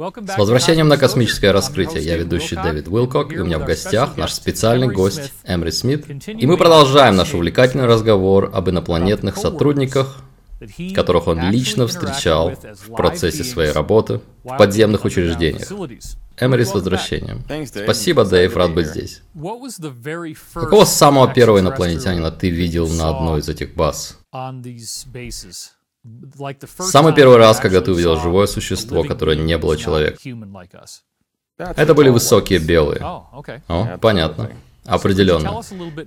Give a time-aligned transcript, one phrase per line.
[0.00, 2.02] С возвращением на космическое раскрытие.
[2.02, 6.06] Я ведущий Дэвид Уилкок, и у меня в гостях наш специальный гость Эмри Смит.
[6.26, 10.22] И мы продолжаем наш увлекательный разговор об инопланетных сотрудниках,
[10.94, 15.70] которых он лично встречал в процессе своей работы в подземных учреждениях.
[15.70, 17.44] Эмери с возвращением.
[17.66, 19.20] Спасибо, Дэйв, рад быть здесь.
[20.54, 24.18] Какого самого первого инопланетянина ты видел на одной из этих баз?
[26.78, 30.58] Самый первый раз, когда ты увидел живое существо, которое не было человеком.
[31.58, 33.00] Это были высокие белые.
[33.02, 34.50] О, понятно.
[34.86, 35.60] Определенно.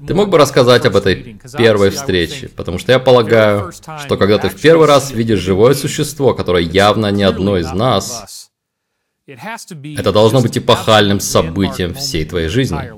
[0.08, 2.50] Ты мог бы рассказать об этой первой встрече?
[2.50, 7.12] Потому что я полагаю, что когда ты в первый раз видишь живое существо, которое явно
[7.12, 8.50] не одно из нас,
[9.28, 12.92] это должно быть эпохальным событием всей твоей жизни.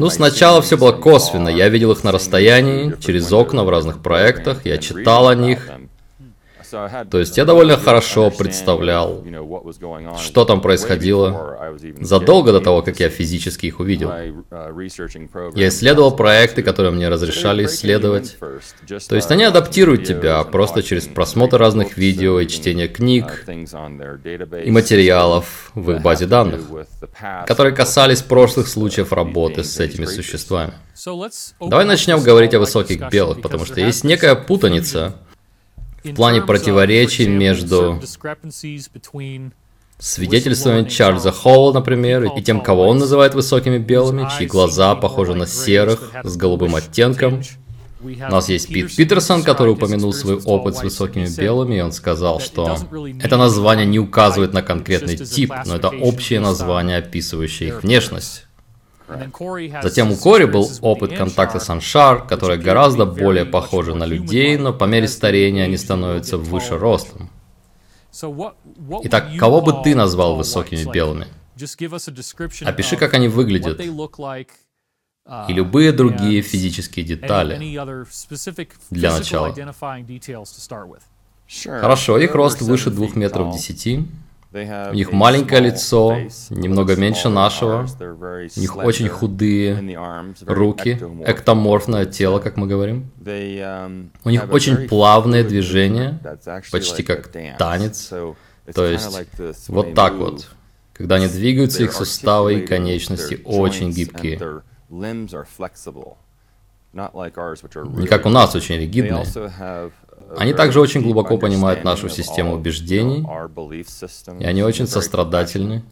[0.00, 1.48] Ну, сначала все было косвенно.
[1.50, 5.68] Я видел их на расстоянии, через окна в разных проектах, я читал о них,
[7.10, 9.24] то есть я довольно хорошо представлял,
[10.18, 11.68] что там происходило
[12.00, 14.10] задолго до того, как я физически их увидел.
[15.54, 18.38] Я исследовал проекты, которые мне разрешали исследовать.
[19.08, 25.70] То есть они адаптируют тебя просто через просмотр разных видео и чтение книг и материалов
[25.74, 26.60] в их базе данных,
[27.46, 30.72] которые касались прошлых случаев работы с этими существами.
[31.60, 35.14] Давай начнем говорить о высоких белых, потому что есть некая путаница
[36.04, 38.00] в плане противоречий между
[39.98, 45.46] свидетельствами Чарльза Холла, например, и тем, кого он называет высокими белыми, чьи глаза похожи на
[45.46, 47.40] серых с голубым оттенком.
[48.02, 52.40] У нас есть Пит Питерсон, который упомянул свой опыт с высокими белыми, и он сказал,
[52.40, 52.76] что
[53.22, 58.46] это название не указывает на конкретный тип, но это общее название, описывающее их внешность.
[59.82, 64.72] Затем у Кори был опыт контакта с Аншар, которые гораздо более похожи на людей, но
[64.72, 67.30] по мере старения они становятся выше ростом.
[69.04, 71.26] Итак, кого бы ты назвал высокими белыми?
[72.64, 73.80] Опиши, как они выглядят.
[75.48, 77.56] И любые другие физические детали
[78.90, 79.54] для начала.
[81.64, 84.06] Хорошо, их рост выше двух метров десяти.
[84.54, 86.14] У них маленькое лицо,
[86.50, 87.86] немного меньше нашего.
[88.56, 89.96] У них очень худые
[90.46, 93.10] руки, эктоморфное тело, как мы говорим.
[94.24, 96.20] У них очень плавные движения,
[96.70, 98.12] почти как танец.
[98.74, 100.48] То есть вот так вот.
[100.92, 104.38] Когда они двигаются, их суставы и конечности очень гибкие.
[107.98, 109.24] Не как у нас, очень ригидные.
[110.36, 113.26] Они также очень глубоко понимают нашу систему убеждений,
[114.38, 115.82] и они очень сострадательны,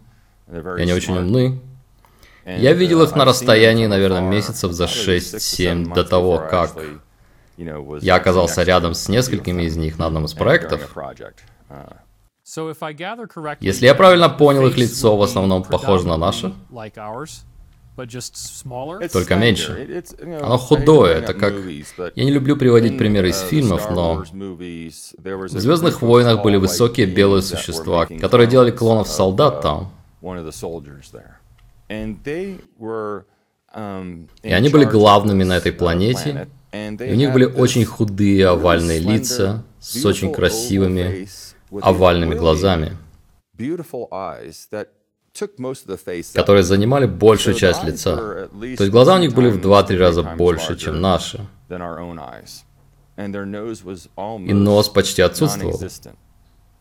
[0.51, 1.61] и они очень умны.
[2.47, 6.73] Я видел их на расстоянии, наверное, месяцев за 6-7 до того, как
[8.01, 10.97] я оказался рядом с несколькими из них на одном из проектов.
[13.61, 16.53] Если я правильно понял, их лицо в основном похоже на наше,
[19.13, 20.05] только меньше.
[20.41, 21.55] Оно худое, это как...
[22.15, 27.43] Я не люблю приводить примеры из uh, фильмов, но в «Звездных войнах» были высокие белые
[27.43, 29.93] существа, которые делали клонов uh, солдат там.
[33.73, 38.99] Um, и они были главными на этой планете, и у них были очень худые овальные
[38.99, 41.29] лица с очень красивыми
[41.81, 42.97] овальными глазами
[46.35, 48.17] которые занимали большую часть лица.
[48.17, 51.47] То есть глаза у них были в 2-3 раза больше, чем наши.
[53.17, 55.81] И нос почти отсутствовал.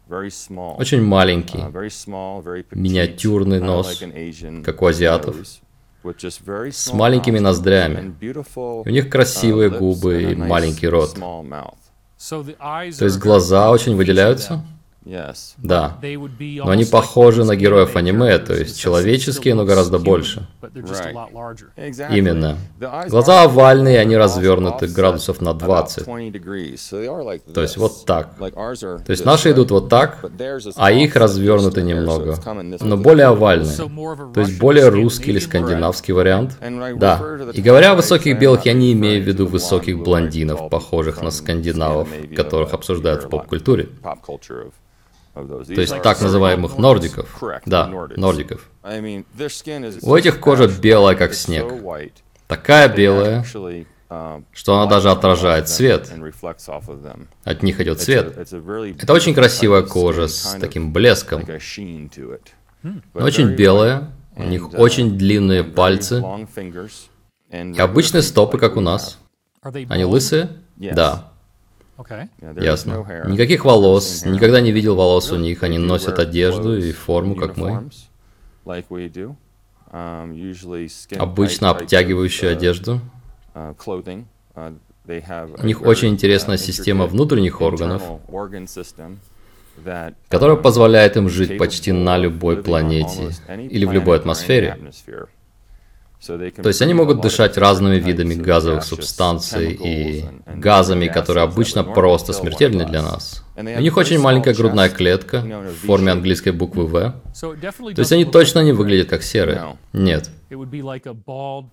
[0.10, 4.02] Очень маленький, uh, миниатюрный нос,
[4.66, 5.36] как у азиатов,
[6.04, 8.16] с маленькими ноздрями.
[8.56, 11.14] У них красивые uh, губы и маленький рот.
[11.14, 14.66] То есть глаза очень выделяются?
[15.58, 15.98] Да.
[16.02, 20.48] Но они похожи на героев аниме, то есть человеческие, но гораздо больше.
[22.10, 22.58] Именно.
[23.08, 26.06] Глаза овальные, они развернуты градусов на 20.
[26.06, 28.36] То есть вот так.
[28.38, 30.26] То есть наши идут вот так,
[30.76, 32.38] а их развернуты немного,
[32.82, 33.76] но более овальные.
[34.34, 36.58] То есть более русский или скандинавский вариант.
[36.96, 37.22] Да.
[37.54, 42.10] И говоря о высоких белых, я не имею в виду высоких блондинов, похожих на скандинавов,
[42.36, 43.90] которых обсуждают в поп-культуре.
[45.48, 47.42] То есть так называемых нордиков.
[47.66, 48.70] Да, нордиков.
[50.02, 51.72] У этих кожа белая, как снег.
[52.48, 53.44] Такая белая,
[54.52, 56.12] что она даже отражает свет.
[57.44, 58.38] От них идет свет.
[58.38, 61.46] Это очень красивая кожа с таким блеском.
[62.82, 66.24] Но очень белая, у них очень длинные пальцы
[67.52, 69.20] и обычные стопы, как у нас.
[69.62, 70.50] Они лысые?
[70.78, 71.29] Да.
[72.62, 73.06] Ясно.
[73.28, 77.90] Никаких волос, никогда не видел волос у них, они носят одежду и форму, как мы.
[81.18, 83.02] Обычно обтягивающую одежду.
[85.62, 88.04] У них очень интересная система внутренних органов,
[90.28, 93.32] которая позволяет им жить почти на любой планете
[93.70, 94.78] или в любой атмосфере.
[96.26, 102.86] То есть они могут дышать разными видами газовых субстанций и газами, которые обычно просто смертельны
[102.86, 103.44] для нас.
[103.56, 107.14] У них очень маленькая грудная клетка в форме английской буквы В.
[107.40, 109.78] То есть они точно не выглядят как серые.
[109.94, 110.30] Нет.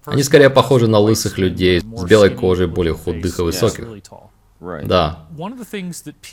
[0.05, 3.85] Они скорее похожи на лысых людей с белой кожей, более худых и высоких.
[4.59, 5.27] Да.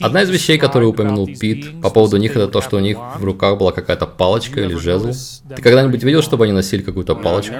[0.00, 3.24] Одна из вещей, которую упомянул Пит по поводу них, это то, что у них в
[3.24, 5.12] руках была какая-то палочка или жезл.
[5.54, 7.54] Ты когда-нибудь видел, чтобы они носили какую-то палочку?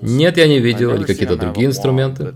[0.00, 0.94] Нет, я не видел.
[0.94, 2.32] Или какие-то другие инструменты?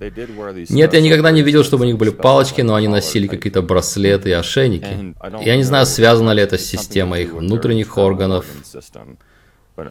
[0.69, 4.31] Нет, я никогда не видел, чтобы у них были палочки, но они носили какие-то браслеты
[4.31, 5.15] и ошейники.
[5.43, 8.45] Я не знаю, связано ли это с системой их внутренних органов,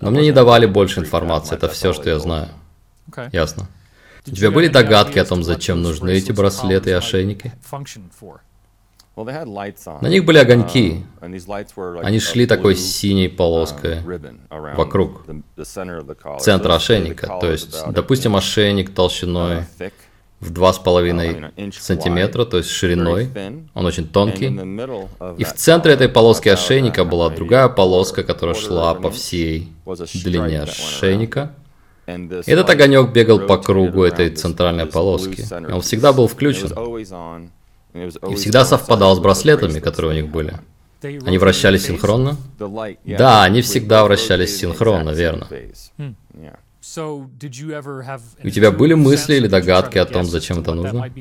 [0.02, 2.50] но мне не давали больше информации, это все, что я знаю.
[3.32, 3.68] Ясно.
[4.28, 7.54] У тебя были догадки о том, зачем нужны эти браслеты и ошейники?
[9.16, 11.06] На них были огоньки.
[11.22, 14.00] Они шли такой синей полоской
[14.50, 15.26] вокруг
[16.40, 17.38] центра ошейника.
[17.40, 19.64] То есть, допустим, ошейник толщиной
[20.42, 23.30] в 2,5 сантиметра, то есть шириной.
[23.74, 24.48] Он очень тонкий.
[25.38, 29.72] И в центре этой полоски ошейника была другая полоска, которая шла по всей
[30.14, 31.54] длине ошейника.
[32.06, 35.46] Этот огонек бегал по кругу этой центральной полоски.
[35.72, 36.72] Он всегда был включен.
[37.94, 40.54] И всегда совпадал с браслетами, которые у них были.
[41.02, 42.38] Они вращались синхронно?
[42.58, 45.48] Да, они всегда вращались синхронно, верно.
[48.44, 51.12] У тебя были мысли или догадки о том, зачем это нужно?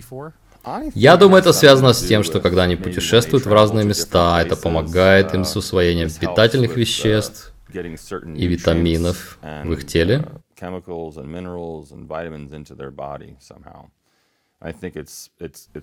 [0.95, 5.35] Я думаю, это связано с тем, что когда они путешествуют в разные места, это помогает
[5.35, 10.25] им с усвоением питательных веществ и витаминов в их теле
[10.57, 13.89] chemicals and minerals and vitamins into their body somehow.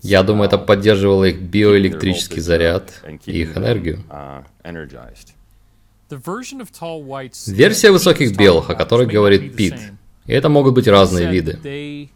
[0.02, 2.92] Я думаю, это поддерживало их биоэлектрический заряд
[3.26, 4.02] и их энергию.
[4.08, 4.44] Uh,
[7.46, 9.76] Версия высоких белых, о которой говорит Пит,
[10.26, 12.10] и это могут быть разные виды.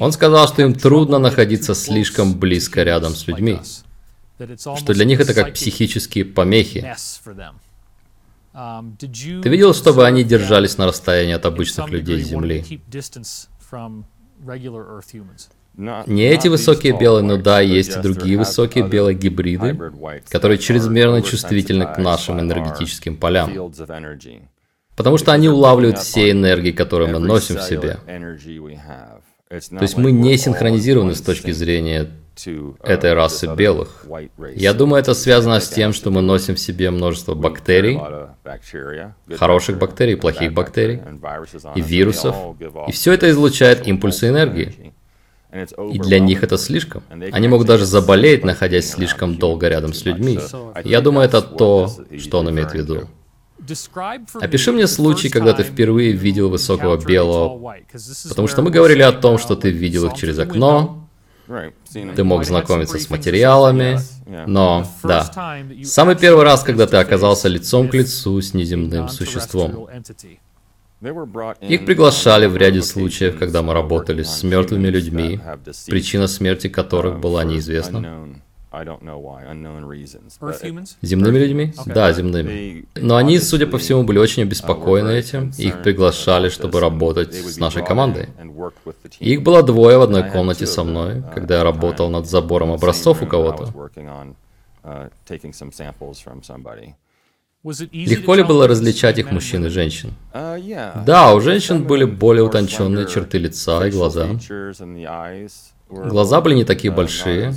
[0.00, 3.58] Он сказал, что им трудно находиться слишком близко рядом с людьми,
[4.38, 6.94] что для них это как психические помехи.
[8.58, 12.64] Um, Ты видел, чтобы они держались на расстоянии от обычных людей Земли?
[15.76, 19.78] Не эти высокие белые, но да, есть и другие высокие белые гибриды,
[20.28, 23.72] которые чрезмерно чувствительны к нашим энергетическим полям.
[24.96, 27.98] Потому что они улавливают все энергии, которые мы носим в себе.
[29.48, 32.08] То есть мы не синхронизированы с точки зрения
[32.82, 34.04] этой расы белых.
[34.54, 37.98] Я думаю, это связано с тем, что мы носим в себе множество бактерий,
[39.36, 41.00] хороших бактерий, плохих бактерий,
[41.74, 42.36] и вирусов,
[42.88, 44.92] и все это излучает импульсы энергии.
[45.92, 47.02] И для них это слишком.
[47.32, 50.38] Они могут даже заболеть, находясь слишком долго рядом с людьми.
[50.84, 53.08] Я думаю, это то, что он имеет в виду.
[54.40, 57.76] Опиши мне случай, когда ты впервые видел высокого белого,
[58.28, 61.07] потому что мы говорили о том, что ты видел их через окно,
[61.92, 63.98] ты мог знакомиться с материалами,
[64.46, 65.30] но, да,
[65.84, 69.88] самый первый раз, когда ты оказался лицом к лицу с неземным существом.
[71.60, 75.40] Их приглашали в ряде случаев, когда мы работали с мертвыми людьми,
[75.86, 78.28] причина смерти которых была неизвестна.
[81.02, 81.72] Земными людьми?
[81.86, 82.86] Да, земными.
[82.96, 87.84] Но они, судя по всему, были очень обеспокоены этим, их приглашали, чтобы работать с нашей
[87.84, 88.28] командой.
[89.20, 93.22] их было двое в одной комнате со мной, uh, когда я работал над забором образцов
[93.22, 93.72] у кого-то.
[94.84, 95.10] Uh,
[97.92, 100.14] Легко ли было различать их мужчин и женщин?
[100.32, 104.28] Uh, да, у женщин были более утонченные черты лица и глаза.
[105.88, 107.54] Глаза были не такие большие.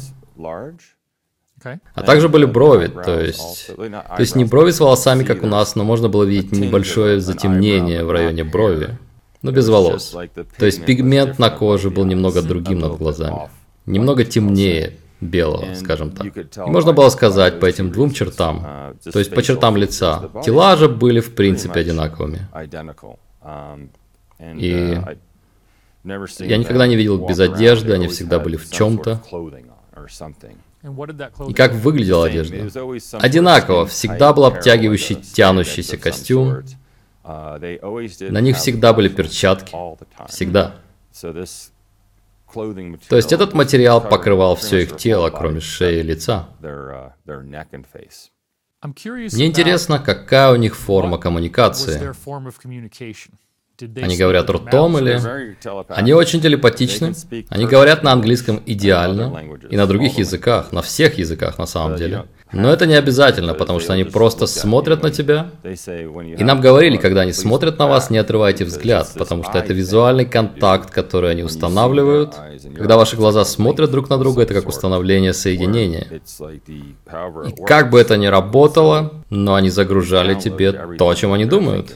[1.93, 5.75] А также были брови, то есть, то есть не брови с волосами, как у нас,
[5.75, 8.97] но можно было видеть небольшое затемнение в районе брови,
[9.41, 10.15] но без волос.
[10.57, 13.49] То есть пигмент на коже был немного другим над глазами,
[13.85, 16.25] немного темнее белого, скажем так.
[16.35, 20.29] И можно было сказать по этим двум чертам, то есть по чертам лица.
[20.43, 22.47] Тела же были в принципе одинаковыми.
[24.57, 24.99] И
[26.39, 29.21] я никогда не видел без одежды, они всегда были в чем-то.
[30.83, 33.19] И как выглядела одежда?
[33.19, 36.63] Одинаково, всегда был обтягивающий, тянущийся костюм.
[37.23, 39.75] Uh, На них всегда были перчатки.
[40.27, 40.75] Всегда.
[41.13, 46.49] То есть этот материал покрывал все их тело, кроме шеи и лица.
[48.83, 52.11] Мне интересно, какая у них форма коммуникации.
[54.01, 55.19] Они говорят ртом или...
[55.89, 57.13] Они очень телепатичны.
[57.49, 59.33] Они говорят на английском идеально.
[59.69, 62.25] И на других языках, на всех языках на самом деле.
[62.53, 65.51] Но это не обязательно, потому что они просто смотрят на тебя.
[65.63, 70.25] И нам говорили, когда они смотрят на вас, не отрывайте взгляд, потому что это визуальный
[70.25, 72.35] контакт, который они устанавливают.
[72.75, 76.07] Когда ваши глаза смотрят друг на друга, это как установление соединения.
[76.67, 81.95] И как бы это ни работало, но они загружали тебе то, о чем они думают.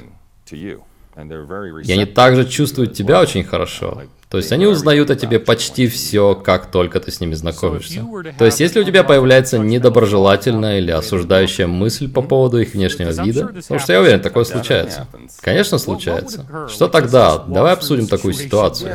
[1.18, 4.04] И они также чувствуют тебя очень хорошо.
[4.30, 8.06] То есть они узнают о тебе почти все, как только ты с ними знакомишься.
[8.38, 13.48] То есть если у тебя появляется недоброжелательная или осуждающая мысль по поводу их внешнего вида,
[13.48, 15.08] потому что я уверен, такое случается.
[15.42, 16.68] Конечно, случается.
[16.68, 17.38] Что тогда?
[17.38, 18.92] Давай обсудим такую ситуацию.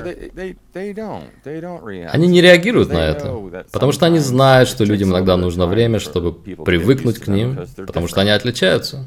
[2.12, 6.33] Они не реагируют на это, потому что они знают, что людям иногда нужно время, чтобы
[6.33, 9.07] привыкнуть к ним, потому что они отличаются.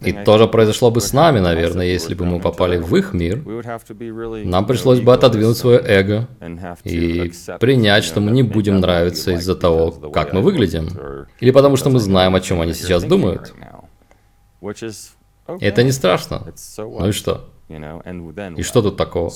[0.00, 3.42] И то же произошло бы с нами, наверное, если бы мы попали в их мир.
[4.44, 6.28] Нам пришлось бы отодвинуть свое эго
[6.84, 10.88] и принять, что мы не будем нравиться из-за того, как мы выглядим.
[11.40, 13.54] Или потому что мы знаем, о чем они сейчас думают.
[15.58, 16.52] И это не страшно.
[16.78, 17.50] Ну и что?
[17.68, 19.30] И что тут такого?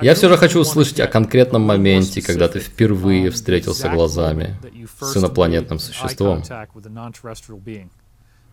[0.00, 4.56] Я все же хочу услышать о конкретном моменте, когда ты впервые встретился глазами
[5.00, 6.42] с инопланетным существом.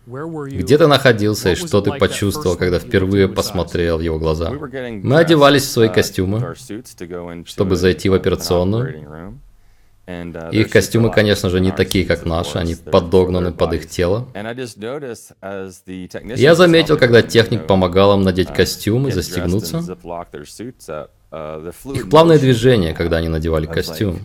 [0.06, 4.50] Где ты находился и что ты почувствовал, когда впервые посмотрел в его глаза?
[4.50, 6.54] Мы одевались в свои uh, костюмы,
[7.46, 9.38] чтобы зайти в операционную.
[10.04, 14.26] Uh, их костюмы, конечно же, не такие, как наши, они подогнаны под их тело.
[16.36, 19.78] Я заметил, когда техник помогал им надеть uh, костюм и застегнуться,
[21.94, 24.18] их плавное движение, когда они надевали костюм.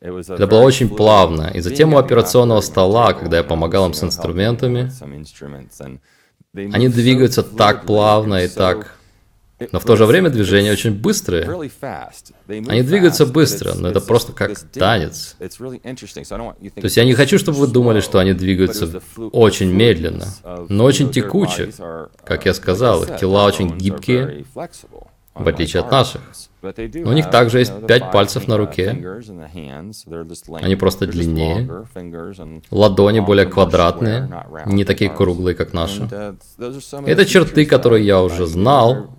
[0.00, 1.50] Это было очень плавно.
[1.54, 4.92] И затем у операционного стола, когда я помогал им с инструментами,
[6.54, 8.96] они двигаются так плавно и так...
[9.72, 11.44] Но в то же время движения очень быстрые.
[12.48, 15.36] Они двигаются быстро, но это просто как танец.
[15.38, 19.02] То есть я не хочу, чтобы вы думали, что они двигаются
[19.32, 20.26] очень медленно,
[20.70, 21.72] но очень текуче.
[22.24, 24.46] Как я сказал, их тела очень гибкие,
[25.34, 26.22] в отличие от наших.
[26.62, 28.90] У них также есть пять пальцев на руке.
[30.60, 31.86] Они просто длиннее.
[32.70, 34.28] Ладони более квадратные,
[34.66, 36.08] не такие круглые, как наши.
[37.06, 39.14] Это черты, которые я уже знал.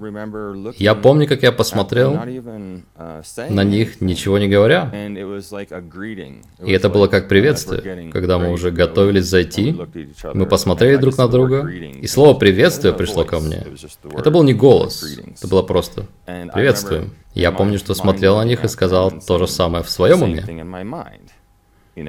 [0.77, 2.19] Я помню, как я посмотрел
[3.50, 4.91] на них, ничего не говоря.
[6.63, 8.12] И это было как приветствие.
[8.12, 9.75] Когда мы уже готовились зайти,
[10.33, 13.65] мы посмотрели друг на друга, и слово «приветствие» пришло ко мне.
[14.15, 15.03] Это был не голос,
[15.38, 17.12] это было просто «приветствуем».
[17.33, 20.43] Я помню, что смотрел на них и сказал то же самое в своем уме.
[21.95, 22.01] И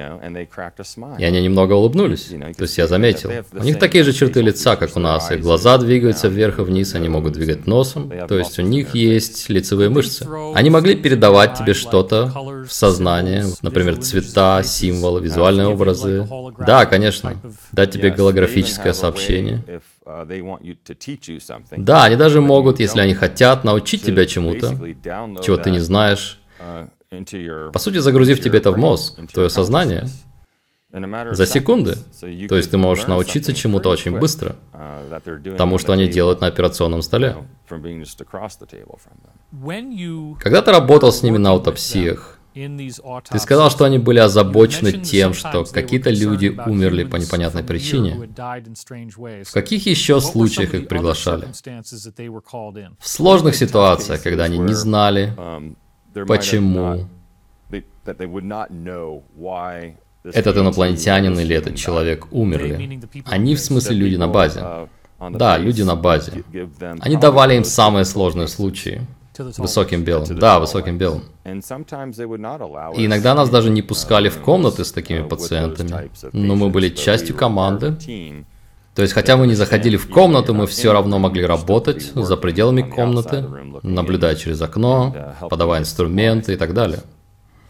[1.25, 2.27] они немного улыбнулись.
[2.57, 3.31] То есть я заметил.
[3.51, 5.29] У них такие же черты лица, как у нас.
[5.31, 8.11] Их глаза двигаются вверх и вниз, они могут двигать носом.
[8.27, 10.25] То есть у них есть лицевые мышцы.
[10.55, 12.31] Они могли передавать тебе что-то
[12.67, 16.27] в сознание, например, цвета, символы, визуальные образы.
[16.65, 17.35] Да, конечно.
[17.71, 19.63] Дать тебе голографическое сообщение.
[21.77, 24.77] Да, они даже могут, если они хотят, научить тебя чему-то,
[25.41, 26.39] чего ты не знаешь.
[27.71, 30.07] По сути, загрузив тебе это в мозг, в твое сознание,
[30.91, 31.97] за секунды.
[32.47, 34.55] То есть ты можешь научиться чему-то очень быстро,
[35.57, 37.35] тому, что они делают на операционном столе.
[40.39, 45.63] Когда ты работал с ними на аутопсиях, ты сказал, что они были озабочены тем, что
[45.65, 48.29] какие-то люди умерли по непонятной причине.
[49.43, 51.47] В каких еще случаях их приглашали?
[52.99, 55.33] В сложных ситуациях, когда они не знали,
[56.27, 57.07] почему
[60.23, 62.99] этот инопланетянин или этот человек умерли.
[63.25, 64.87] Они, в смысле, люди на базе.
[65.31, 66.43] Да, люди на базе.
[66.99, 69.01] Они давали им самые сложные случаи.
[69.57, 70.37] Высоким белым.
[70.37, 71.23] Да, высоким белым.
[71.45, 71.49] И
[73.05, 76.11] иногда нас даже не пускали в комнаты с такими пациентами.
[76.33, 77.97] Но мы были частью команды.
[78.95, 82.83] То есть, хотя мы не заходили в комнату, мы все равно могли работать за пределами
[82.83, 83.43] комнаты,
[83.81, 86.99] наблюдая через окно, подавая инструменты и так далее.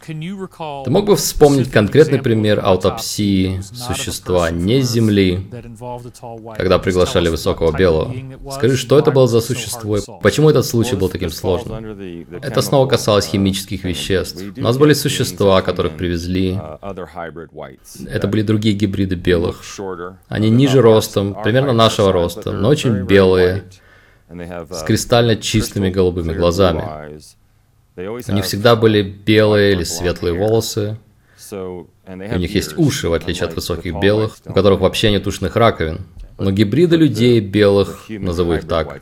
[0.06, 5.50] Ты мог бы вспомнить конкретный пример аутопсии существа не Земли,
[6.58, 8.14] когда приглашали высокого белого?
[8.52, 11.98] Скажи, что это было за существо и почему этот случай был таким сложным?
[12.42, 14.42] Это снова касалось химических веществ.
[14.58, 16.60] У нас были существа, которых привезли.
[18.08, 19.64] Это были другие гибриды белых.
[20.28, 23.64] Они ниже ростом, примерно нашего роста, но очень белые,
[24.30, 26.84] с кристально чистыми голубыми глазами.
[27.96, 30.98] У них всегда были белые или светлые волосы.
[31.52, 36.02] У них есть уши, в отличие от высоких белых, у которых вообще нет ушных раковин.
[36.40, 39.02] Но гибриды людей белых, назову их так,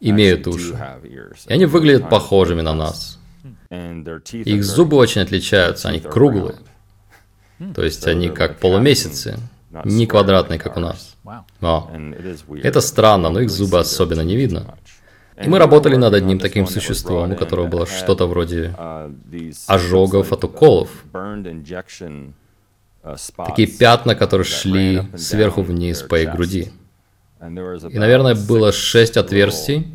[0.00, 0.76] имеют уши.
[1.46, 3.18] И они выглядят похожими на нас.
[3.70, 6.56] Их зубы очень отличаются, они круглые.
[7.74, 9.38] То есть они как полумесяцы,
[9.84, 11.16] не квадратные, как у нас.
[11.60, 11.90] О,
[12.62, 14.76] это странно, но их зубы особенно не видно.
[15.44, 18.74] И мы работали над одним таким существом, у которого было что-то вроде
[19.66, 21.04] ожогов от уколов.
[23.46, 26.72] Такие пятна, которые шли сверху вниз по их груди.
[27.40, 29.94] И, наверное, было шесть отверстий.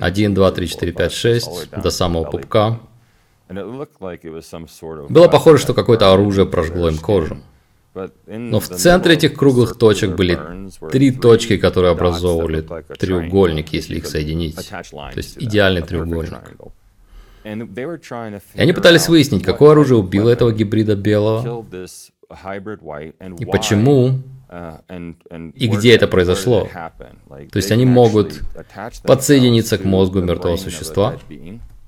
[0.00, 1.70] Один, два, три, четыре, пять, шесть.
[1.70, 2.80] До самого пупка.
[5.08, 7.38] Было похоже, что какое-то оружие прожгло им кожу.
[8.26, 10.38] Но в центре этих круглых точек были
[10.90, 12.66] три точки, которые образовывали
[12.98, 14.56] треугольник, если их соединить.
[14.56, 16.40] То есть идеальный треугольник.
[17.44, 21.64] И они пытались выяснить, какое оружие убило этого гибрида белого,
[23.38, 24.20] и почему,
[25.54, 26.68] и где это произошло.
[26.68, 28.42] То есть они могут
[29.04, 31.18] подсоединиться к мозгу мертвого существа,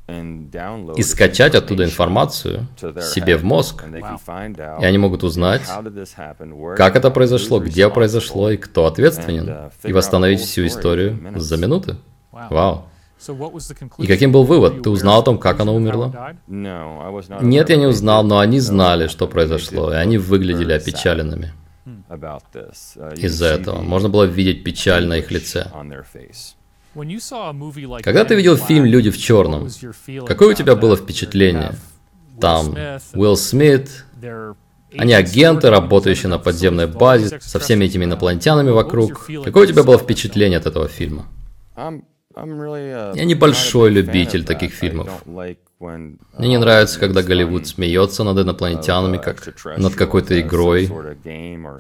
[0.09, 2.67] и скачать оттуда информацию
[3.03, 3.85] себе в мозг.
[4.81, 5.63] И они могут узнать,
[6.77, 11.97] как это произошло, где произошло и кто ответственен, и восстановить всю историю за минуты.
[12.33, 12.87] Вау.
[13.99, 14.83] И каким был вывод?
[14.83, 16.35] Ты узнал о том, как она умерла?
[16.47, 21.53] Нет, я не узнал, но они знали, что произошло, и они выглядели опечаленными.
[23.17, 25.67] Из-за этого можно было видеть печаль на их лице.
[28.03, 29.69] Когда ты видел фильм «Люди в черном»,
[30.27, 31.73] какое у тебя было впечатление?
[32.41, 32.75] Там
[33.15, 34.05] Уилл Смит,
[34.97, 39.27] они агенты, работающие на подземной базе, со всеми этими инопланетянами вокруг.
[39.45, 41.27] Какое у тебя было впечатление от этого фильма?
[41.77, 45.11] Я небольшой любитель таких фильмов.
[45.27, 50.91] Мне не нравится, когда Голливуд смеется над инопланетянами, как над какой-то игрой,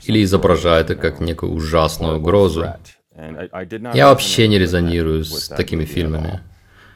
[0.04, 2.66] или изображает их как некую ужасную угрозу.
[3.94, 6.40] Я вообще не резонирую с такими фильмами.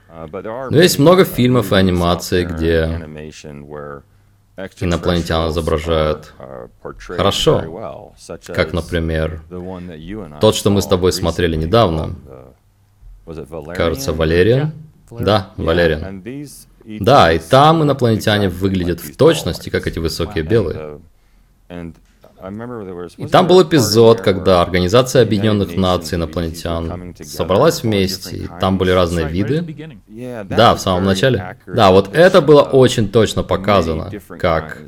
[0.09, 3.01] Но есть много фильмов и анимаций, где
[4.81, 6.33] инопланетян изображают
[7.09, 8.13] хорошо,
[8.47, 9.43] как, например,
[10.41, 12.15] тот, что мы с тобой смотрели недавно.
[13.75, 14.73] Кажется, Валериан?
[15.11, 16.23] Да, Валериан.
[16.85, 21.01] Да, и там инопланетяне выглядят в точности, как эти высокие белые.
[23.17, 29.29] И там был эпизод, когда Организация Объединенных Наций инопланетян собралась вместе, и там были разные
[29.29, 29.65] виды.
[30.45, 31.57] Да, в самом начале.
[31.67, 34.79] Да, вот это было очень точно показано, как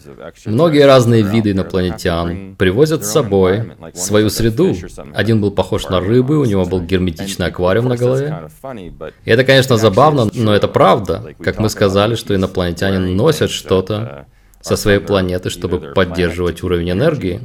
[0.47, 4.75] многие разные виды инопланетян привозят с собой свою среду.
[5.15, 8.49] Один был похож на рыбы, у него был герметичный аквариум на голове.
[9.25, 11.35] И это, конечно, забавно, но это правда.
[11.41, 14.27] Как мы сказали, что инопланетяне носят что-то,
[14.65, 17.41] со своей планеты, чтобы поддерживать уровень энергии.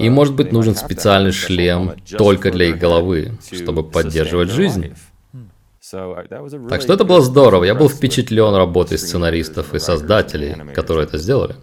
[0.00, 4.94] И, может быть, нужен специальный шлем только для их головы, чтобы поддерживать жизнь.
[5.90, 7.64] Так что это было здорово.
[7.64, 11.56] Я был впечатлен работой сценаристов и создателей, которые это сделали.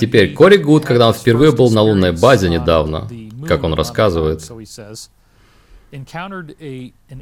[0.00, 3.08] Теперь, Кори Гуд, когда он впервые был на лунной базе недавно,
[3.46, 4.42] как он рассказывает,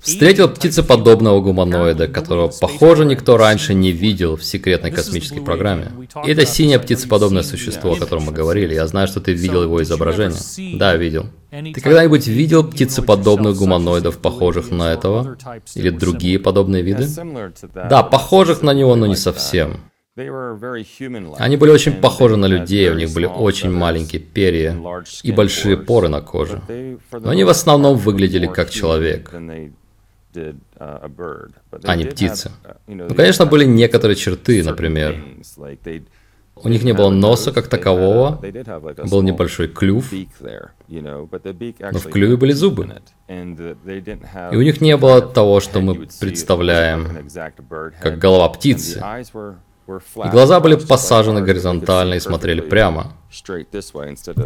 [0.02, 5.92] Встретил птицеподобного гуманоида, которого, похоже, никто раньше не видел в секретной космической программе.
[6.26, 8.74] И это синее птицеподобное существо, о котором мы говорили.
[8.74, 10.38] Я знаю, что ты видел его изображение.
[10.78, 11.26] Да, видел.
[11.50, 15.36] Ты когда-нибудь видел птицеподобных гуманоидов, похожих на этого?
[15.74, 17.06] Или другие подобные виды?
[17.74, 19.80] Да, похожих на него, но не совсем.
[21.38, 24.76] Они были очень похожи на людей, у них были очень маленькие перья
[25.22, 26.60] и большие поры на коже.
[27.12, 29.32] Но они в основном выглядели как человек,
[31.84, 32.50] а не птицы.
[32.86, 35.24] Ну, конечно, были некоторые черты, например,
[36.56, 38.38] у них не было носа как такового,
[39.10, 41.26] был небольшой клюв, но
[41.98, 42.92] в клюве были зубы.
[43.28, 47.26] И у них не было того, что мы представляем
[48.02, 49.02] как голова птицы.
[49.88, 53.12] И глаза были посажены горизонтально и смотрели прямо,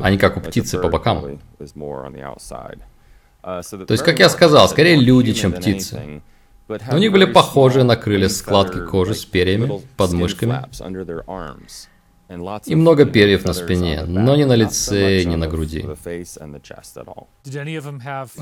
[0.03, 1.39] а не как у птицы по бокам.
[3.43, 6.23] То есть, как я сказал, скорее люди, чем птицы.
[6.69, 10.65] Но у них были похожие на крылья складки кожи с перьями под мышками.
[12.67, 15.85] И много перьев на спине, но не на лице, не на груди.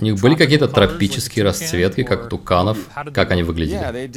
[0.00, 2.78] У них были какие-то тропические расцветки, как у туканов,
[3.12, 4.10] как они выглядели?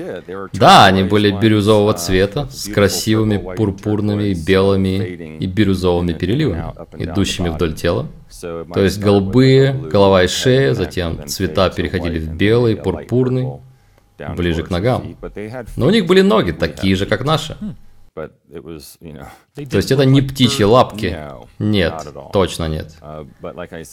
[0.53, 8.08] Да, они были бирюзового цвета, с красивыми пурпурными, белыми и бирюзовыми переливами, идущими вдоль тела.
[8.73, 13.60] То есть голубые, голова и шея, затем цвета переходили в белый, пурпурный,
[14.38, 15.17] ближе к ногам.
[15.75, 17.58] Но у них были ноги, такие же, как наши.
[19.69, 21.17] То есть это не птичьи лапки?
[21.60, 21.93] Нет,
[22.34, 22.95] точно нет.
[23.01, 23.27] Uh,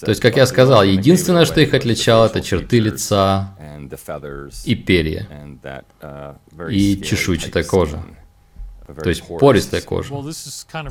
[0.05, 3.57] То есть, как я сказал, единственное, что их отличало, это черты лица
[4.65, 5.29] и перья,
[6.01, 8.03] uh, и чешуйчатая кожа.
[8.87, 10.15] То есть пористая кожа.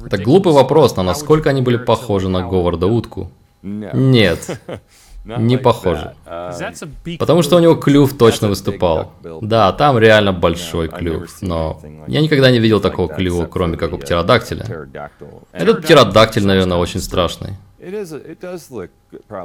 [0.06, 3.32] Это глупый вопрос, но насколько они были похожи на Говарда утку?
[3.62, 4.60] Нет.
[5.26, 6.14] Не похоже.
[6.26, 9.14] Um, Потому что у него клюв точно выступал.
[9.42, 13.98] Да, там реально большой клюв, но я никогда не видел такого клюва, кроме как у
[13.98, 14.66] птеродактиля.
[15.52, 17.54] Этот птеродактиль, наверное, очень страшный.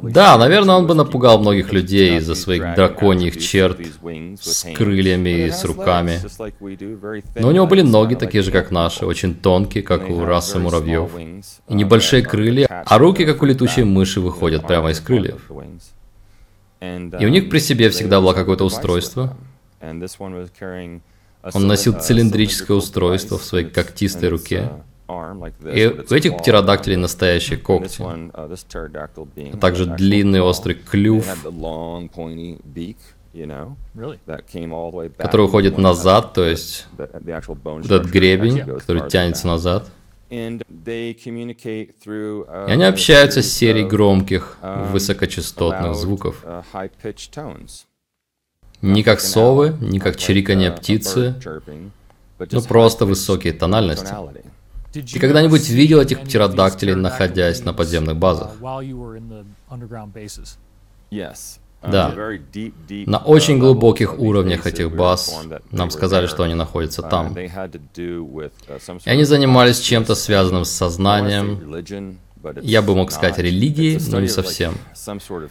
[0.02, 3.78] Да, наверное, он бы напугал многих людей из-за своих драконьих черт
[4.40, 6.20] с крыльями и с руками.
[7.38, 11.10] Но у него были ноги такие же, как наши, очень тонкие, как у расы муравьев,
[11.16, 15.50] и небольшие крылья, а руки, как у летучей мыши, выходят прямо из крыльев.
[16.80, 19.36] И у них при себе всегда было какое-то устройство.
[21.54, 24.70] Он носил цилиндрическое устройство в своей когтистой руке,
[25.64, 31.26] и у этих птеродактилей настоящие когти, а также длинный острый клюв,
[35.16, 39.90] который уходит назад, то есть этот гребень, который тянется назад.
[40.30, 40.62] Uh,
[42.68, 46.44] И они общаются с серией громких, um, высокочастотных звуков.
[46.44, 46.62] uh,
[48.82, 51.34] Не как совы, не как чириканье птицы,
[52.38, 54.12] но просто высокие тональности.
[54.92, 58.52] Ты когда-нибудь видел этих птеродактилей, находясь на подземных базах?
[61.80, 62.14] Да.
[63.06, 67.36] На очень глубоких уровнях этих баз нам сказали, что они находятся там.
[67.38, 67.50] И
[69.10, 72.18] они занимались чем-то связанным с сознанием.
[72.62, 74.74] Я бы мог сказать религией, но не совсем.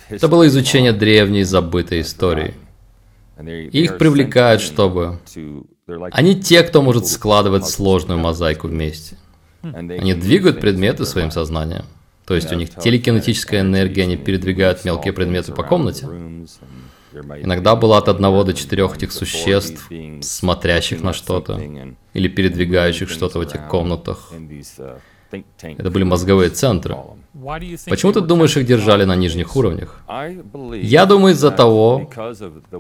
[0.10, 2.54] Это было изучение древней забытой истории.
[3.40, 5.20] И их привлекают, чтобы...
[6.12, 9.16] Они те, кто может складывать сложную мозаику вместе.
[9.62, 11.86] Они двигают предметы своим сознанием.
[12.26, 16.06] То есть у них телекинетическая энергия, они передвигают мелкие предметы по комнате.
[17.14, 19.90] Иногда было от одного до четырех этих существ,
[20.22, 21.60] смотрящих на что-то,
[22.14, 24.32] или передвигающих что-то в этих комнатах.
[25.62, 26.96] Это были мозговые центры.
[27.88, 30.02] Почему ты думаешь, их держали на нижних уровнях?
[30.82, 32.10] Я думаю, из-за того,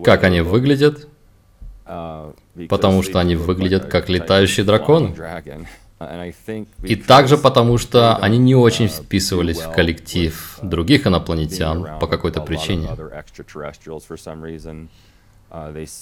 [0.03, 1.07] как они выглядят,
[1.85, 5.15] потому что они выглядят как летающие драконы.
[6.83, 12.89] И также потому, что они не очень вписывались в коллектив других инопланетян по какой-то причине.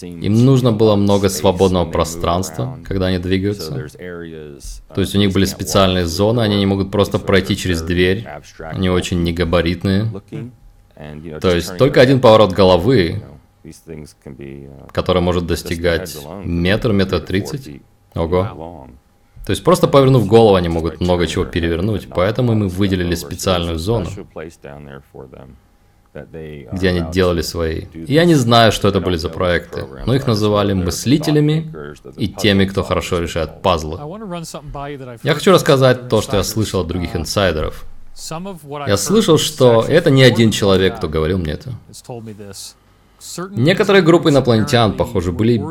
[0.02, 3.72] Им нужно было много свободного пространства, когда они двигаются.
[4.94, 8.28] То есть у них были специальные зоны, они не могут просто пройти через дверь,
[8.60, 10.12] они очень негабаритные.
[11.40, 13.24] То есть только один поворот головы,
[14.92, 17.82] который может достигать метр, метр тридцать.
[18.14, 18.90] Ого.
[19.46, 24.10] То есть просто повернув голову, они могут много чего перевернуть, поэтому мы выделили специальную зону,
[26.72, 27.86] где они делали свои.
[27.94, 31.72] Я не знаю, что это были за проекты, но их называли мыслителями
[32.18, 34.00] и теми, кто хорошо решает пазлы.
[35.24, 37.86] Я хочу рассказать то, что я слышал от других инсайдеров.
[38.88, 41.74] Я слышал, что это не один человек, кто говорил мне это.
[43.52, 45.62] Некоторые группы инопланетян, похоже, были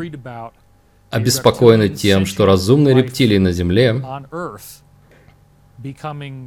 [1.14, 4.02] обеспокоены тем, что разумные рептилии на Земле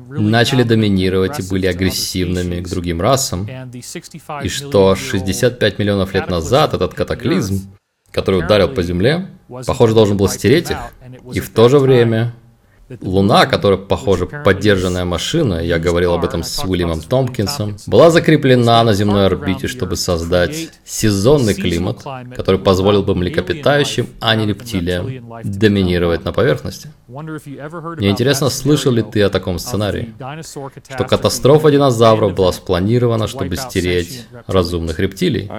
[0.10, 3.48] начали доминировать и были агрессивными к другим расам,
[4.44, 7.70] и что 65 миллионов лет назад этот катаклизм,
[8.12, 9.30] который ударил по Земле,
[9.66, 10.78] похоже, должен был стереть их,
[11.34, 12.34] и в то же время
[13.02, 18.94] Луна, которая, похоже, поддержанная машина, я говорил об этом с Уильямом Томпкинсом, была закреплена на
[18.94, 22.04] земной орбите, чтобы создать сезонный климат,
[22.36, 26.90] который позволил бы млекопитающим, а не рептилиям, доминировать на поверхности.
[27.08, 30.14] Мне интересно, слышал ли ты о таком сценарии?
[30.42, 35.52] Что катастрофа динозавров была спланирована, чтобы стереть разумных рептилий?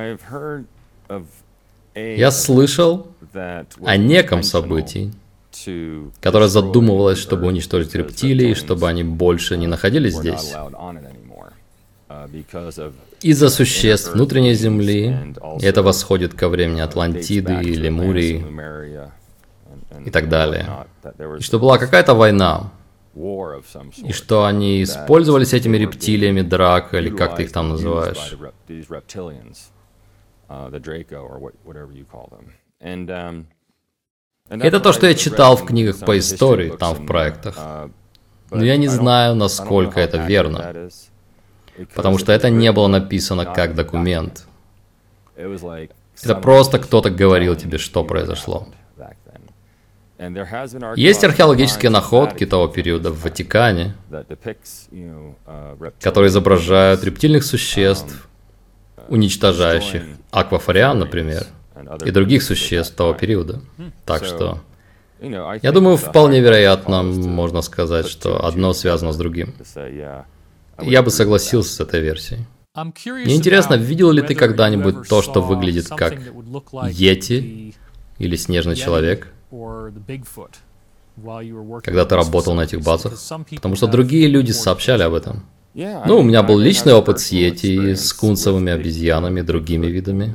[1.95, 5.13] Я слышал о неком событии,
[6.21, 10.55] которая задумывалась, чтобы уничтожить рептилии, чтобы они больше не находились здесь.
[13.21, 18.45] Из-за существ внутренней Земли, и это восходит ко времени Атлантиды и Лемурии
[20.05, 20.87] и так далее.
[21.39, 22.73] И что была какая-то война,
[24.05, 28.37] И что они использовались этими рептилиями драк, или как ты их там называешь.
[34.49, 37.57] Это то, что я читал в книгах по истории, там в проектах.
[38.51, 40.91] Но я не знаю, насколько это верно.
[41.95, 44.47] Потому что это не было написано как документ.
[45.37, 48.67] Это просто кто-то говорил тебе, что произошло.
[50.97, 53.95] Есть археологические находки того периода в Ватикане,
[56.01, 58.29] которые изображают рептильных существ,
[59.09, 61.47] уничтожающих аквафариан, например,
[62.05, 63.61] и других существ того периода.
[64.05, 64.61] Так что,
[65.21, 69.55] я думаю, вполне вероятно, можно сказать, что одно связано с другим.
[70.81, 72.47] Я бы согласился с этой версией.
[72.75, 76.15] Мне интересно, видел ли ты когда-нибудь то, что выглядит как
[76.91, 77.75] Йети
[78.19, 79.33] или Снежный Человек?
[81.83, 83.15] Когда ты работал на этих базах?
[83.57, 85.45] Потому что другие люди сообщали об этом.
[86.07, 90.35] Ну, у меня был личный опыт с Йети, с кунцевыми обезьянами, другими видами.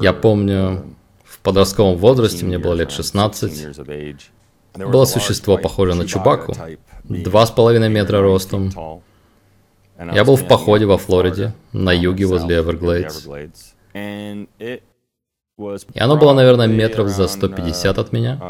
[0.00, 0.94] Я помню,
[1.24, 3.76] в подростковом возрасте, мне было лет 16,
[4.74, 6.54] было существо, похожее на Чубаку,
[7.04, 8.70] два с половиной метра ростом.
[10.12, 13.26] Я был в походе во Флориде, на юге возле Эверглейдс.
[15.56, 18.40] И оно было, наверное, метров за 150 от меня.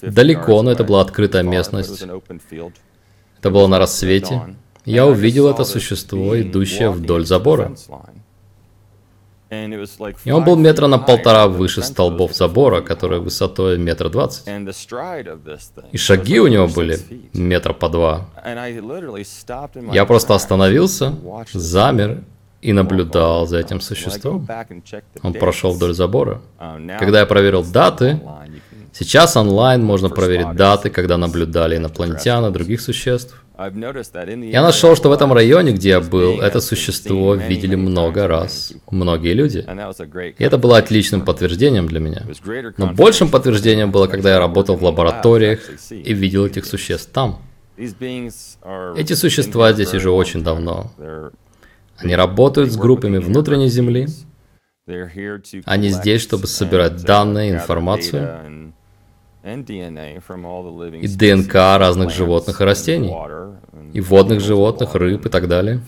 [0.00, 2.02] Далеко, но это была открытая местность.
[2.02, 4.56] Это было на рассвете.
[4.86, 7.72] Я увидел это существо, идущее вдоль забора.
[9.50, 14.46] И он был метра на полтора выше столбов забора, которые высотой метр двадцать.
[15.92, 16.98] И шаги у него были
[17.34, 18.28] метра по два.
[19.92, 21.14] Я просто остановился,
[21.52, 22.24] замер
[22.60, 24.46] и наблюдал за этим существом.
[25.22, 26.40] Он прошел вдоль забора.
[26.98, 28.20] Когда я проверил даты,
[28.92, 33.44] сейчас онлайн можно проверить даты, когда наблюдали инопланетян и других существ.
[33.58, 39.34] Я нашел, что в этом районе, где я был, это существо видели много раз, многие
[39.34, 39.66] люди.
[40.38, 42.22] И это было отличным подтверждением для меня.
[42.76, 47.42] Но большим подтверждением было, когда я работал в лабораториях и видел этих существ там.
[47.76, 50.92] Эти существа здесь уже очень давно.
[51.98, 54.06] Они работают с группами внутренней Земли.
[55.66, 58.72] Они здесь, чтобы собирать данные, информацию
[59.44, 63.14] и ДНК разных животных и растений,
[63.92, 65.80] и водных животных, рыб и так далее.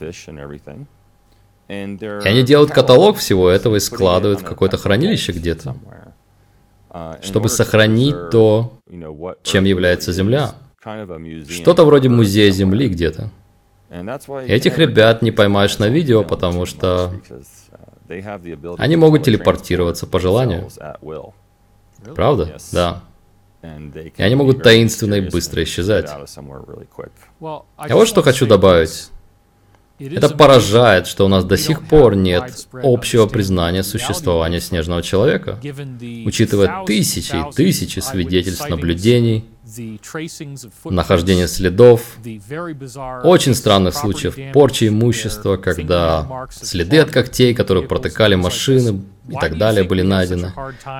[1.69, 5.77] И они делают каталог всего этого и складывают в какое-то хранилище где-то,
[7.23, 8.79] чтобы сохранить то,
[9.45, 10.55] чем является Земля.
[11.49, 13.31] Что-то вроде музея Земли где-то.
[13.91, 17.13] Этих ребят не поймаешь на видео, потому что
[18.79, 20.69] они могут телепортироваться по желанию.
[22.15, 22.57] Правда?
[22.73, 23.03] Да.
[23.63, 26.09] И они могут таинственно и быстро исчезать.
[26.09, 29.11] Я вот что хочу добавить.
[30.01, 35.59] Это поражает, что у нас до сих пор нет общего признания существования снежного человека,
[36.25, 39.45] учитывая тысячи и тысячи свидетельств наблюдений,
[40.85, 42.17] нахождение следов,
[43.23, 49.85] очень странных случаев порчи имущества, когда следы от когтей, которые протыкали машины и так далее,
[49.85, 50.53] были найдены.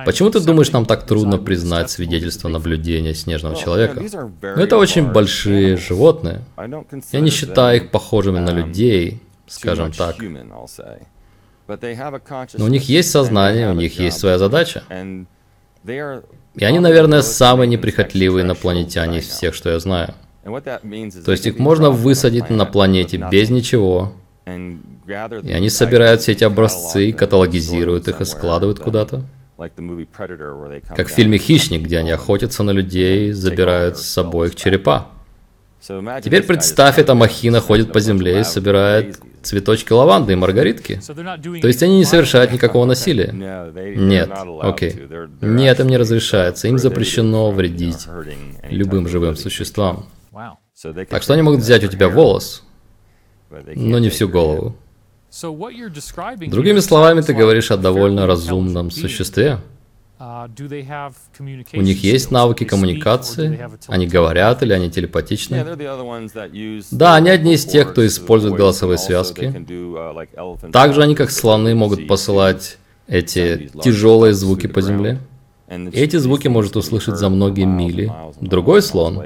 [0.05, 4.01] Почему ты думаешь, нам так трудно признать свидетельство наблюдения снежного человека?
[4.41, 6.41] Ну, это очень большие животные.
[7.11, 10.15] Я не считаю их похожими на людей, скажем так.
[12.57, 14.83] Но у них есть сознание, у них есть своя задача.
[15.85, 20.13] И они, наверное, самые неприхотливые инопланетяне из всех, что я знаю.
[20.43, 24.13] То есть их можно высадить на планете без ничего,
[24.45, 29.23] и они собирают все эти образцы, каталогизируют их и складывают куда-то.
[29.57, 35.09] Как в фильме «Хищник», где они охотятся на людей, забирают с собой их черепа.
[36.23, 40.99] Теперь представь, эта махина ходит по земле и собирает цветочки лаванды и маргаритки.
[41.05, 43.31] То есть они не совершают никакого насилия?
[43.95, 44.31] Нет.
[44.61, 45.07] Окей.
[45.41, 46.67] Нет, им не разрешается.
[46.67, 48.07] Им запрещено вредить
[48.69, 50.07] любым живым существам.
[51.09, 52.63] Так что они могут взять у тебя волос,
[53.75, 54.75] но не всю голову.
[56.47, 59.59] Другими словами, ты говоришь о довольно разумном существе.
[60.19, 60.47] Uh,
[61.73, 63.59] У них есть навыки коммуникации?
[63.87, 65.65] Они говорят или они телепатичны?
[66.91, 69.41] Да, они одни из тех, кто использует голосовые связки.
[69.41, 75.17] Uh, Также они, как слоны, могут посылать эти тяжелые звуки по земле.
[75.67, 78.11] Эти звуки может услышать за многие мили
[78.41, 79.23] другой слон.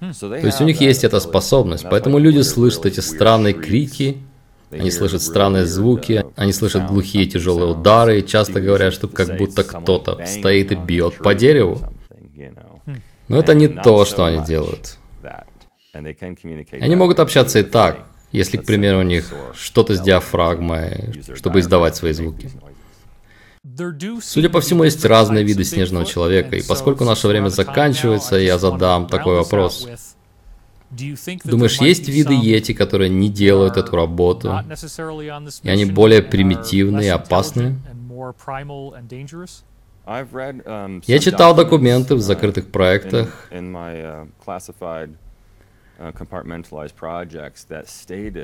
[0.00, 4.16] То есть у них есть эта способность, поэтому люди слышат эти странные крики,
[4.70, 9.62] они слышат странные звуки, они слышат глухие тяжелые удары и часто говорят, что как будто
[9.62, 11.80] кто-то стоит и бьет по дереву.
[13.28, 14.96] Но это не то, что они делают.
[15.92, 21.96] Они могут общаться и так, если, к примеру, у них что-то с диафрагмой, чтобы издавать
[21.96, 22.50] свои звуки.
[24.22, 29.06] Судя по всему, есть разные виды снежного человека, и поскольку наше время заканчивается, я задам
[29.06, 29.86] такой вопрос.
[31.44, 34.58] Думаешь, есть виды Йети, которые не делают эту работу,
[35.62, 37.76] и они более примитивные и опасные?
[41.06, 43.48] Я читал документы в закрытых проектах,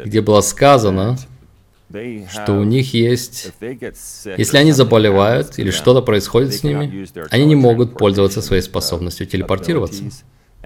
[0.05, 1.17] где было сказано,
[1.91, 3.53] что у них есть...
[3.61, 10.05] Если они заболевают или что-то происходит с ними, они не могут пользоваться своей способностью телепортироваться.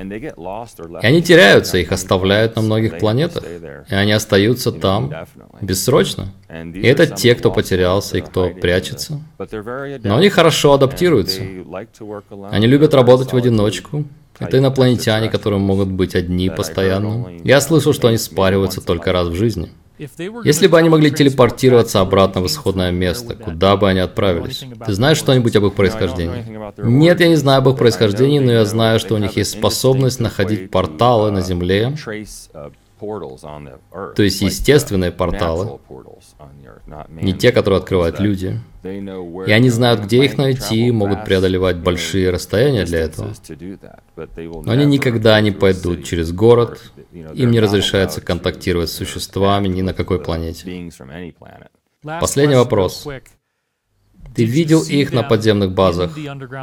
[0.02, 3.44] И они теряются, их оставляют на многих планетах,
[3.88, 5.12] и они остаются там
[5.60, 6.32] бессрочно.
[6.48, 9.20] И это те, кто потерялся и кто прячется.
[9.38, 11.42] Но они хорошо адаптируются.
[12.50, 14.04] Они любят работать в одиночку.
[14.38, 17.30] Это инопланетяне, которые могут быть одни постоянно.
[17.44, 19.70] Я слышал, что они спариваются только раз в жизни.
[20.44, 24.64] Если бы они могли телепортироваться обратно в исходное место, куда бы они отправились?
[24.86, 26.72] Ты знаешь что-нибудь об их происхождении?
[26.78, 30.20] Нет, я не знаю об их происхождении, но я знаю, что у них есть способность
[30.20, 31.94] находить порталы на Земле,
[34.14, 35.78] то есть естественные порталы,
[37.08, 38.60] не те, которые открывают люди.
[38.82, 43.32] И они знают, где их найти, и могут преодолевать большие расстояния для этого.
[44.16, 46.80] Но они никогда не пойдут через город,
[47.12, 50.90] им не разрешается контактировать с существами ни на какой планете.
[52.02, 53.06] Последний вопрос.
[54.34, 56.16] Ты видел их на подземных базах?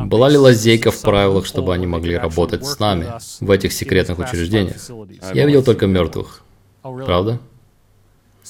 [0.04, 3.08] Была ли лазейка в правилах, чтобы они могли работать с нами
[3.42, 4.78] в этих секретных учреждениях?
[5.34, 6.44] Я видел только мертвых.
[6.82, 7.40] Правда?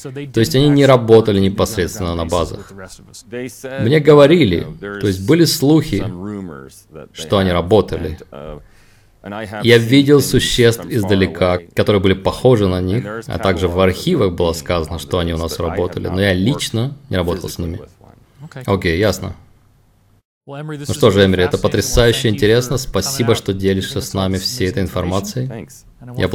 [0.03, 2.71] То есть они не работали непосредственно на базах.
[3.81, 6.05] Мне говорили, то есть были слухи,
[7.13, 8.19] что они работали.
[9.63, 14.99] Я видел существ издалека, которые были похожи на них, а также в архивах было сказано,
[14.99, 17.79] что они у нас работали, но я лично не работал с ними.
[18.65, 19.35] Окей, ясно.
[20.47, 22.77] Ну что же, Эмери, это потрясающе интересно.
[22.77, 25.67] Спасибо, что делишься с нами всей этой информацией.
[26.15, 26.25] Я